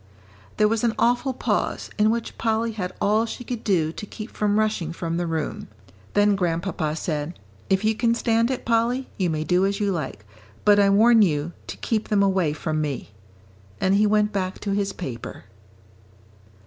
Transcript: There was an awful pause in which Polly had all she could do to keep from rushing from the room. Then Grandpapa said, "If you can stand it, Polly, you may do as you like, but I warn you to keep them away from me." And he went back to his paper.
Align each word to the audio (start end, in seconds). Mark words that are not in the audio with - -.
There 0.57 0.67
was 0.67 0.83
an 0.83 0.95
awful 0.97 1.31
pause 1.31 1.91
in 1.99 2.09
which 2.09 2.39
Polly 2.39 2.71
had 2.71 2.91
all 2.99 3.27
she 3.27 3.43
could 3.43 3.63
do 3.63 3.91
to 3.91 4.05
keep 4.07 4.31
from 4.31 4.57
rushing 4.57 4.91
from 4.93 5.17
the 5.17 5.27
room. 5.27 5.67
Then 6.15 6.35
Grandpapa 6.35 6.95
said, 6.95 7.37
"If 7.69 7.83
you 7.83 7.93
can 7.93 8.15
stand 8.15 8.49
it, 8.49 8.65
Polly, 8.65 9.09
you 9.19 9.29
may 9.29 9.43
do 9.43 9.63
as 9.63 9.79
you 9.79 9.91
like, 9.91 10.25
but 10.65 10.79
I 10.79 10.89
warn 10.89 11.21
you 11.21 11.51
to 11.67 11.77
keep 11.77 12.07
them 12.07 12.23
away 12.23 12.51
from 12.51 12.81
me." 12.81 13.11
And 13.79 13.93
he 13.93 14.07
went 14.07 14.31
back 14.33 14.57
to 14.61 14.71
his 14.71 14.91
paper. 14.91 15.43